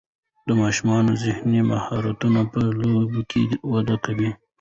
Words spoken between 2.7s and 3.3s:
لوبو